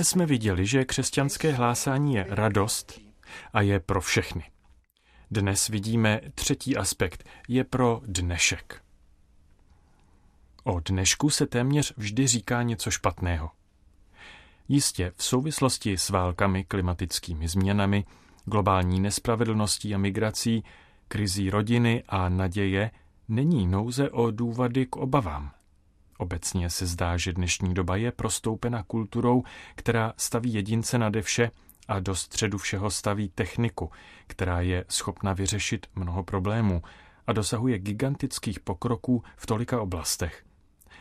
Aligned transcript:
Minule 0.00 0.08
jsme 0.08 0.26
viděli, 0.26 0.66
že 0.66 0.84
křesťanské 0.84 1.52
hlásání 1.52 2.14
je 2.14 2.26
radost 2.28 3.00
a 3.52 3.60
je 3.60 3.80
pro 3.80 4.00
všechny. 4.00 4.50
Dnes 5.30 5.68
vidíme 5.68 6.20
třetí 6.34 6.76
aspekt, 6.76 7.24
je 7.48 7.64
pro 7.64 8.00
dnešek. 8.06 8.82
O 10.64 10.80
dnešku 10.80 11.30
se 11.30 11.46
téměř 11.46 11.94
vždy 11.96 12.26
říká 12.26 12.62
něco 12.62 12.90
špatného. 12.90 13.50
Jistě 14.68 15.12
v 15.16 15.24
souvislosti 15.24 15.98
s 15.98 16.10
válkami, 16.10 16.64
klimatickými 16.64 17.48
změnami, 17.48 18.04
globální 18.44 19.00
nespravedlností 19.00 19.94
a 19.94 19.98
migrací, 19.98 20.64
krizí 21.08 21.50
rodiny 21.50 22.04
a 22.08 22.28
naděje 22.28 22.90
není 23.28 23.66
nouze 23.66 24.10
o 24.10 24.30
důvody 24.30 24.86
k 24.86 24.96
obavám. 24.96 25.59
Obecně 26.20 26.70
se 26.70 26.86
zdá, 26.86 27.16
že 27.16 27.32
dnešní 27.32 27.74
doba 27.74 27.96
je 27.96 28.12
prostoupena 28.12 28.82
kulturou, 28.82 29.42
která 29.74 30.12
staví 30.16 30.54
jedince 30.54 30.98
nade 30.98 31.22
vše 31.22 31.50
a 31.88 32.00
do 32.00 32.14
středu 32.14 32.58
všeho 32.58 32.90
staví 32.90 33.28
techniku, 33.28 33.90
která 34.26 34.60
je 34.60 34.84
schopna 34.88 35.32
vyřešit 35.32 35.86
mnoho 35.94 36.22
problémů 36.22 36.82
a 37.26 37.32
dosahuje 37.32 37.78
gigantických 37.78 38.60
pokroků 38.60 39.22
v 39.36 39.46
tolika 39.46 39.80
oblastech. 39.80 40.44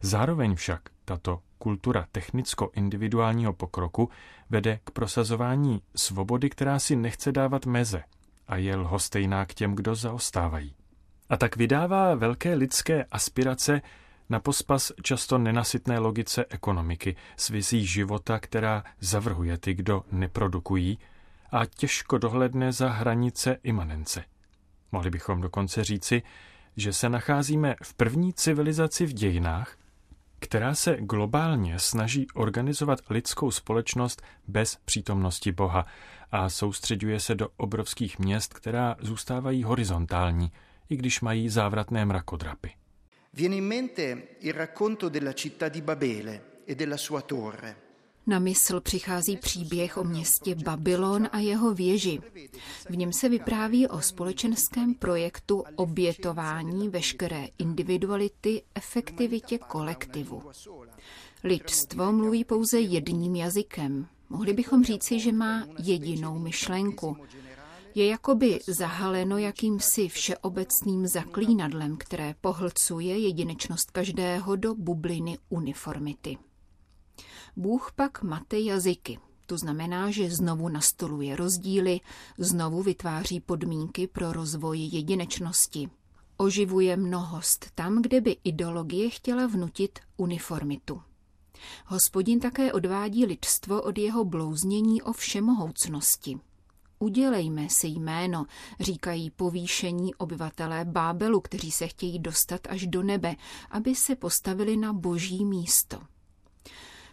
Zároveň 0.00 0.54
však 0.54 0.80
tato 1.04 1.40
kultura 1.58 2.06
technicko-individuálního 2.12 3.52
pokroku 3.52 4.10
vede 4.50 4.80
k 4.84 4.90
prosazování 4.90 5.82
svobody, 5.96 6.50
která 6.50 6.78
si 6.78 6.96
nechce 6.96 7.32
dávat 7.32 7.66
meze 7.66 8.02
a 8.48 8.56
je 8.56 8.76
lhostejná 8.76 9.46
k 9.46 9.54
těm, 9.54 9.74
kdo 9.74 9.94
zaostávají. 9.94 10.74
A 11.28 11.36
tak 11.36 11.56
vydává 11.56 12.14
velké 12.14 12.54
lidské 12.54 13.04
aspirace 13.04 13.82
na 14.28 14.40
pospas 14.40 14.92
často 15.02 15.38
nenasytné 15.38 15.98
logice 15.98 16.44
ekonomiky 16.48 17.16
s 17.36 17.48
vizí 17.48 17.86
života, 17.86 18.38
která 18.38 18.84
zavrhuje 19.00 19.58
ty, 19.58 19.74
kdo 19.74 20.04
neprodukují 20.12 20.98
a 21.52 21.66
těžko 21.66 22.18
dohledne 22.18 22.72
za 22.72 22.88
hranice 22.88 23.58
imanence. 23.62 24.24
Mohli 24.92 25.10
bychom 25.10 25.40
dokonce 25.40 25.84
říci, 25.84 26.22
že 26.76 26.92
se 26.92 27.08
nacházíme 27.08 27.74
v 27.82 27.94
první 27.94 28.32
civilizaci 28.32 29.06
v 29.06 29.12
dějinách, 29.12 29.76
která 30.38 30.74
se 30.74 30.96
globálně 31.00 31.78
snaží 31.78 32.26
organizovat 32.34 33.00
lidskou 33.10 33.50
společnost 33.50 34.22
bez 34.48 34.78
přítomnosti 34.84 35.52
Boha 35.52 35.86
a 36.30 36.48
soustředuje 36.48 37.20
se 37.20 37.34
do 37.34 37.48
obrovských 37.56 38.18
měst, 38.18 38.54
která 38.54 38.96
zůstávají 39.00 39.62
horizontální, 39.62 40.52
i 40.88 40.96
když 40.96 41.20
mají 41.20 41.48
závratné 41.48 42.04
mrakodrapy. 42.04 42.85
Viene 43.36 43.56
in 43.56 43.66
mente 43.66 44.36
il 44.40 44.54
racconto 44.54 45.10
della 45.10 45.34
città 45.34 45.68
di 45.68 45.82
Babele 45.82 46.62
e 46.64 46.74
della 46.74 46.96
sua 46.96 47.20
torre. 47.20 47.76
Na 48.26 48.38
mysl 48.38 48.80
přichází 48.80 49.36
příběh 49.36 49.96
o 49.96 50.04
městě 50.04 50.54
Babylon 50.54 51.28
a 51.32 51.38
jeho 51.38 51.74
věži. 51.74 52.20
V 52.90 52.96
něm 52.96 53.12
se 53.12 53.28
vypráví 53.28 53.88
o 53.88 54.00
společenském 54.00 54.94
projektu 54.94 55.64
obětování 55.74 56.88
veškeré 56.88 57.46
individuality 57.58 58.62
efektivitě 58.74 59.58
kolektivu. 59.58 60.42
Lidstvo 61.44 62.12
mluví 62.12 62.44
pouze 62.44 62.80
jedním 62.80 63.36
jazykem. 63.36 64.06
Mohli 64.28 64.52
bychom 64.52 64.84
říci, 64.84 65.20
že 65.20 65.32
má 65.32 65.66
jedinou 65.78 66.38
myšlenku. 66.38 67.16
Je 67.96 68.06
jakoby 68.06 68.60
zahaleno 68.66 69.38
jakýmsi 69.38 70.08
všeobecným 70.08 71.06
zaklínadlem, 71.06 71.96
které 71.96 72.34
pohlcuje 72.40 73.18
jedinečnost 73.18 73.90
každého 73.90 74.56
do 74.56 74.74
bubliny 74.74 75.38
uniformity. 75.48 76.38
Bůh 77.56 77.92
pak 77.96 78.22
mate 78.22 78.60
jazyky. 78.60 79.18
To 79.46 79.58
znamená, 79.58 80.10
že 80.10 80.30
znovu 80.30 80.68
nastoluje 80.68 81.36
rozdíly, 81.36 82.00
znovu 82.38 82.82
vytváří 82.82 83.40
podmínky 83.40 84.06
pro 84.06 84.32
rozvoj 84.32 84.78
jedinečnosti. 84.78 85.90
Oživuje 86.36 86.96
mnohost 86.96 87.66
tam, 87.74 88.02
kde 88.02 88.20
by 88.20 88.36
ideologie 88.44 89.10
chtěla 89.10 89.46
vnutit 89.46 89.98
uniformitu. 90.16 91.02
Hospodin 91.86 92.40
také 92.40 92.72
odvádí 92.72 93.26
lidstvo 93.26 93.82
od 93.82 93.98
jeho 93.98 94.24
blouznění 94.24 95.02
o 95.02 95.12
všemohoucnosti. 95.12 96.38
Udělejme 96.98 97.68
si 97.68 97.86
jméno, 97.86 98.46
říkají 98.80 99.30
povýšení 99.30 100.14
obyvatelé 100.14 100.84
Bábelu, 100.84 101.40
kteří 101.40 101.70
se 101.70 101.88
chtějí 101.88 102.18
dostat 102.18 102.60
až 102.68 102.86
do 102.86 103.02
nebe, 103.02 103.36
aby 103.70 103.94
se 103.94 104.16
postavili 104.16 104.76
na 104.76 104.92
boží 104.92 105.44
místo. 105.44 106.02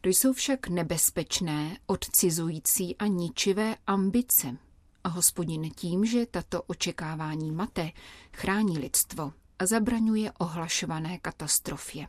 To 0.00 0.08
jsou 0.08 0.32
však 0.32 0.68
nebezpečné, 0.68 1.78
odcizující 1.86 2.96
a 2.96 3.06
ničivé 3.06 3.76
ambice. 3.86 4.56
A 5.04 5.08
hospodin 5.08 5.70
tím, 5.70 6.04
že 6.04 6.26
tato 6.26 6.62
očekávání 6.62 7.50
mate, 7.52 7.90
chrání 8.36 8.78
lidstvo 8.78 9.32
a 9.58 9.66
zabraňuje 9.66 10.32
ohlašované 10.32 11.18
katastrofě. 11.18 12.08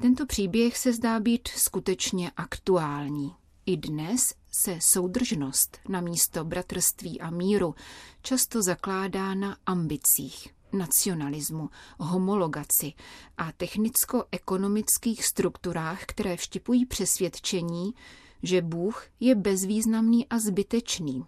Tento 0.00 0.26
příběh 0.26 0.78
se 0.78 0.92
zdá 0.92 1.20
být 1.20 1.48
skutečně 1.48 2.30
aktuální. 2.36 3.34
I 3.68 3.76
dnes 3.76 4.34
se 4.52 4.78
soudržnost 4.80 5.78
na 5.88 6.00
místo 6.00 6.44
bratrství 6.44 7.20
a 7.20 7.30
míru 7.30 7.74
často 8.22 8.62
zakládá 8.62 9.34
na 9.34 9.56
ambicích, 9.66 10.48
nacionalismu, 10.72 11.70
homologaci 11.98 12.92
a 13.36 13.52
technicko-ekonomických 13.52 15.24
strukturách, 15.24 16.04
které 16.06 16.36
vštipují 16.36 16.86
přesvědčení, 16.86 17.94
že 18.42 18.62
Bůh 18.62 19.06
je 19.20 19.34
bezvýznamný 19.34 20.28
a 20.28 20.38
zbytečný. 20.38 21.24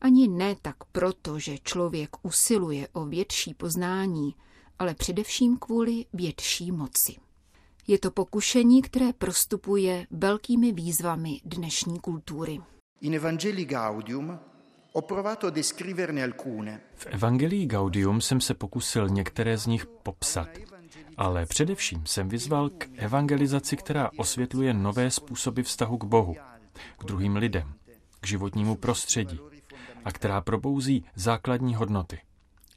Ani 0.00 0.28
ne 0.28 0.56
tak 0.62 0.84
proto, 0.84 1.38
že 1.38 1.58
člověk 1.58 2.10
usiluje 2.22 2.88
o 2.88 3.04
větší 3.04 3.54
poznání, 3.54 4.34
ale 4.78 4.94
především 4.94 5.56
kvůli 5.56 6.06
větší 6.12 6.72
moci. 6.72 7.29
Je 7.86 7.98
to 7.98 8.10
pokušení, 8.10 8.82
které 8.82 9.12
prostupuje 9.12 10.06
velkými 10.10 10.72
výzvami 10.72 11.40
dnešní 11.44 11.98
kultury. 11.98 12.60
In 13.00 13.14
Evangelii 13.14 13.64
Gaudium 13.64 14.38
v 16.94 17.06
Evangelii 17.06 17.66
Gaudium 17.66 18.20
jsem 18.20 18.40
se 18.40 18.54
pokusil 18.54 19.08
některé 19.08 19.58
z 19.58 19.66
nich 19.66 19.86
popsat, 19.86 20.48
ale 21.16 21.46
především 21.46 22.06
jsem 22.06 22.28
vyzval 22.28 22.70
k 22.70 22.88
evangelizaci, 22.96 23.76
která 23.76 24.10
osvětluje 24.16 24.74
nové 24.74 25.10
způsoby 25.10 25.60
vztahu 25.60 25.98
k 25.98 26.04
Bohu, 26.04 26.36
k 26.98 27.04
druhým 27.04 27.36
lidem, 27.36 27.74
k 28.20 28.26
životnímu 28.26 28.76
prostředí 28.76 29.40
a 30.04 30.12
která 30.12 30.40
probouzí 30.40 31.04
základní 31.14 31.74
hodnoty. 31.74 32.18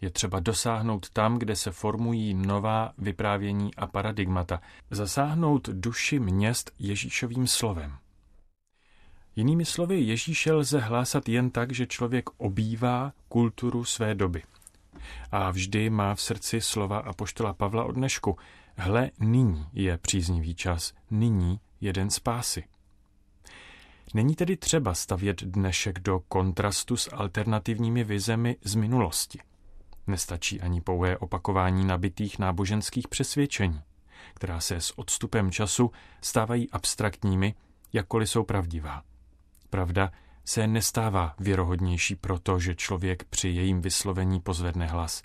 Je 0.03 0.09
třeba 0.09 0.39
dosáhnout 0.39 1.09
tam, 1.09 1.39
kde 1.39 1.55
se 1.55 1.71
formují 1.71 2.33
nová 2.33 2.93
vyprávění 2.97 3.75
a 3.75 3.87
paradigmata, 3.87 4.61
zasáhnout 4.91 5.69
duši 5.69 6.19
měst 6.19 6.71
Ježíšovým 6.79 7.47
slovem. 7.47 7.97
Jinými 9.35 9.65
slovy, 9.65 10.01
Ježíše 10.01 10.53
lze 10.53 10.79
hlásat 10.79 11.29
jen 11.29 11.49
tak, 11.49 11.71
že 11.71 11.87
člověk 11.87 12.29
obývá 12.37 13.13
kulturu 13.29 13.83
své 13.83 14.15
doby. 14.15 14.43
A 15.31 15.51
vždy 15.51 15.89
má 15.89 16.15
v 16.15 16.21
srdci 16.21 16.61
slova 16.61 16.97
apoštola 16.97 17.53
Pavla 17.53 17.83
od 17.83 17.91
dnešku. 17.91 18.37
Hle, 18.75 19.11
nyní 19.19 19.67
je 19.73 19.97
příznivý 19.97 20.55
čas, 20.55 20.93
nyní 21.11 21.59
jeden 21.81 22.09
spásy. 22.09 22.63
Není 24.13 24.35
tedy 24.35 24.57
třeba 24.57 24.93
stavět 24.93 25.43
dnešek 25.43 25.99
do 25.99 26.19
kontrastu 26.19 26.97
s 26.97 27.13
alternativními 27.13 28.03
vizemi 28.03 28.57
z 28.63 28.75
minulosti. 28.75 29.39
Nestačí 30.07 30.61
ani 30.61 30.81
pouhé 30.81 31.17
opakování 31.17 31.85
nabitých 31.85 32.39
náboženských 32.39 33.07
přesvědčení, 33.07 33.81
která 34.33 34.59
se 34.59 34.81
s 34.81 34.99
odstupem 34.99 35.51
času 35.51 35.91
stávají 36.21 36.69
abstraktními, 36.71 37.55
jakkoliv 37.93 38.29
jsou 38.29 38.43
pravdivá. 38.43 39.03
Pravda 39.69 40.11
se 40.45 40.67
nestává 40.67 41.35
věrohodnější 41.39 42.15
proto, 42.15 42.59
že 42.59 42.75
člověk 42.75 43.23
při 43.23 43.47
jejím 43.47 43.81
vyslovení 43.81 44.39
pozvedne 44.39 44.85
hlas, 44.88 45.21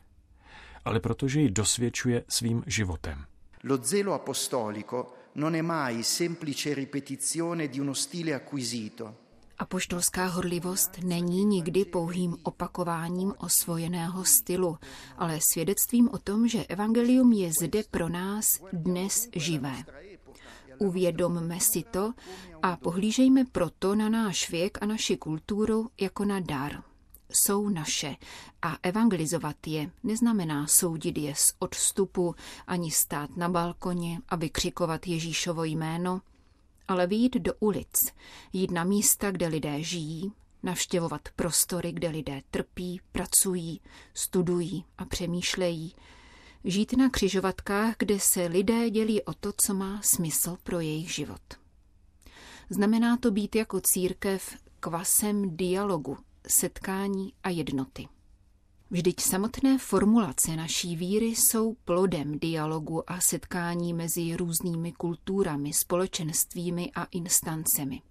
ale 0.85 1.01
protože 1.01 1.41
ji 1.41 1.51
dosvědčuje 1.51 2.25
svým 2.29 2.65
životem. 2.67 3.25
Lo 3.65 3.77
zelo 3.77 4.13
apostolico 4.13 5.07
non 5.35 5.55
è 5.55 5.63
mai 5.63 6.03
semplice 6.03 6.75
ripetizione 6.75 7.69
di 7.69 7.81
uno 7.81 7.95
stile 7.95 8.35
acquisito. 8.35 9.15
Apoštolská 9.59 10.27
horlivost 10.27 10.91
není 11.05 11.45
nikdy 11.45 11.85
pouhým 11.85 12.37
opakováním 12.43 13.35
osvojeného 13.39 14.25
stylu, 14.25 14.79
ale 15.17 15.39
svědectvím 15.41 16.09
o 16.13 16.19
tom, 16.19 16.49
že 16.49 16.65
evangelium 16.65 17.33
je 17.33 17.53
zde 17.53 17.83
pro 17.91 18.09
nás 18.09 18.61
dnes 18.73 19.29
živé. 19.37 19.85
Uvědomme 20.79 21.61
si 21.61 21.83
to 21.83 22.13
a 22.63 22.77
pohlížejme 22.77 23.45
proto 23.45 23.95
na 23.95 24.09
náš 24.09 24.51
věk 24.51 24.79
a 24.81 24.87
naši 24.87 25.17
kulturu 25.17 25.91
jako 26.01 26.25
na 26.25 26.41
dar. 26.41 26.83
Jsou 27.31 27.69
naše 27.69 28.17
a 28.63 28.77
evangelizovat 28.83 29.67
je 29.67 29.91
neznamená 30.03 30.67
soudit 30.67 31.19
je 31.19 31.35
z 31.35 31.55
odstupu 31.59 32.35
ani 32.67 32.91
stát 32.91 33.37
na 33.37 33.49
balkoně 33.49 34.21
a 34.29 34.37
vykřikovat 34.37 35.07
Ježíšovo 35.07 35.65
jméno, 35.65 36.21
ale 36.89 37.07
vyjít 37.07 37.37
do 37.37 37.53
ulic, 37.61 38.13
jít 38.53 38.71
na 38.71 38.85
místa, 38.85 39.31
kde 39.31 39.47
lidé 39.47 39.83
žijí, 39.83 40.33
navštěvovat 40.63 41.29
prostory, 41.37 41.93
kde 41.93 42.09
lidé 42.09 42.43
trpí, 42.51 43.01
pracují, 43.13 43.81
studují 44.15 44.85
a 44.99 45.05
přemýšlejí, 45.05 45.95
žít 46.65 46.97
na 46.97 47.11
křižovatkách, 47.11 47.95
kde 47.99 48.21
se 48.21 48.47
lidé 48.47 48.91
dělí 48.91 49.23
o 49.23 49.35
to, 49.35 49.53
co 49.57 49.75
má 49.75 50.01
smysl 50.03 50.57
pro 50.63 50.81
jejich 50.81 51.15
život. 51.15 51.43
Znamená 52.71 53.17
to 53.17 53.31
být 53.31 53.57
jako 53.57 53.81
církev 53.81 54.57
kvasem 54.81 55.57
dialogu, 55.57 56.19
setkání 56.47 57.33
a 57.43 57.51
jednoty. 57.51 58.09
Vždyť 58.91 59.21
samotné 59.21 59.79
formulace 59.79 60.57
naší 60.57 60.97
víry 60.97 61.27
jsou 61.27 61.75
plodem 61.85 62.39
dialogu 62.39 63.11
a 63.11 63.21
setkání 63.21 63.95
mezi 63.95 64.37
různými 64.37 64.93
kulturami, 64.93 65.73
společenstvími 65.73 66.91
a 66.95 67.05
instancemi. 67.05 68.03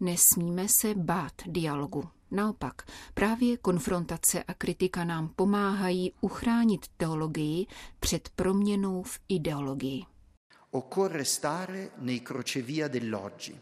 Nesmíme 0.00 0.66
se 0.68 0.94
bát 0.94 1.32
dialogu. 1.46 2.08
Naopak, 2.30 2.82
právě 3.14 3.56
konfrontace 3.56 4.42
a 4.42 4.54
kritika 4.54 5.04
nám 5.04 5.28
pomáhají 5.28 6.12
uchránit 6.20 6.86
teologii 6.96 7.66
před 8.00 8.28
proměnou 8.36 9.02
v 9.02 9.20
ideologii. 9.28 10.02
Occorre 10.70 11.24
stare 11.24 11.90
nei 11.98 12.20
crocevia 12.20 12.88
dell'oggi. 12.88 13.58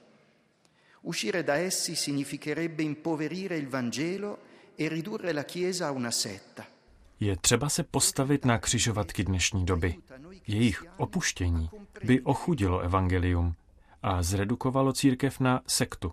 Uscire 1.03 1.43
da 1.43 1.55
essi 1.55 1.97
significherebbe 1.97 2.83
impoverire 2.83 3.57
il 3.59 3.69
Vangelo 3.69 4.39
e. 4.79 6.41
Je 7.21 7.37
třeba 7.37 7.69
se 7.69 7.85
postavit 7.85 8.45
na 8.45 8.59
křižovatky 8.59 9.25
dnešní 9.25 9.65
doby. 9.65 9.95
Jejich 10.47 10.85
opuštění 10.97 11.71
by 12.05 12.21
ochudilo 12.21 12.81
evangelium 12.81 13.55
a 14.03 14.23
zredukovalo 14.23 14.93
církev 14.93 15.41
na 15.41 15.61
sektu. 15.67 16.13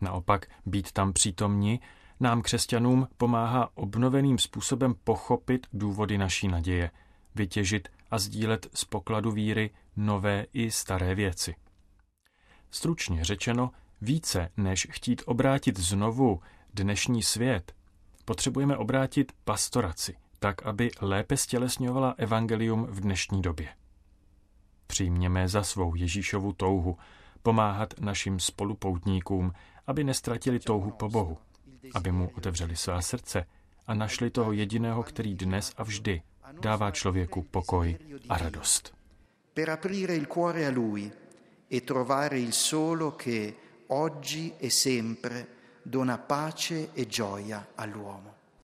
Naopak 0.00 0.46
být 0.66 0.92
tam 0.92 1.12
přítomni 1.12 1.80
nám 2.20 2.42
křesťanům 2.42 3.08
pomáhá 3.16 3.70
obnoveným 3.74 4.38
způsobem 4.38 4.94
pochopit 5.04 5.66
důvody 5.72 6.18
naší 6.18 6.48
naděje, 6.48 6.90
vytěžit 7.34 7.88
a 8.10 8.18
sdílet 8.18 8.66
z 8.74 8.84
pokladu 8.84 9.32
víry 9.32 9.70
nové 9.96 10.46
i 10.52 10.70
staré 10.70 11.14
věci. 11.14 11.54
Stručně 12.70 13.24
řečeno, 13.24 13.70
více 14.00 14.50
než 14.56 14.86
chtít 14.90 15.22
obrátit 15.26 15.78
znovu 15.78 16.40
dnešní 16.74 17.22
svět, 17.22 17.74
potřebujeme 18.24 18.76
obrátit 18.76 19.32
pastoraci, 19.44 20.16
tak 20.38 20.66
aby 20.66 20.90
lépe 21.00 21.36
stělesňovala 21.36 22.14
evangelium 22.18 22.86
v 22.86 23.00
dnešní 23.00 23.42
době. 23.42 23.68
Přijměme 24.86 25.48
za 25.48 25.62
svou 25.62 25.94
Ježíšovu 25.94 26.52
touhu 26.52 26.98
pomáhat 27.42 27.94
našim 28.00 28.40
spolupoutníkům, 28.40 29.52
aby 29.86 30.04
nestratili 30.04 30.58
touhu 30.58 30.90
po 30.90 31.08
Bohu, 31.08 31.38
aby 31.94 32.12
mu 32.12 32.30
otevřeli 32.36 32.76
svá 32.76 33.02
srdce 33.02 33.46
a 33.86 33.94
našli 33.94 34.30
toho 34.30 34.52
jediného, 34.52 35.02
který 35.02 35.34
dnes 35.34 35.72
a 35.76 35.82
vždy 35.82 36.22
dává 36.60 36.90
člověku 36.90 37.42
pokoj 37.42 37.98
a 38.28 38.38
radost. 38.38 38.94
Per 39.54 39.70
aprire 39.70 40.16
il 40.16 40.26
cuore 40.26 40.66
a 40.66 40.70
lui 40.70 41.12
e 41.72 41.80
trovare 41.80 42.40
il 42.40 42.52
solo 42.52 43.10
che 43.10 43.52
oggi 43.86 44.52
e 44.60 44.70
sempre 44.70 45.46
dona 45.84 46.18
pace 46.18 46.90
e 46.94 47.06
gioia 47.06 47.68
all'uomo. 47.74 48.34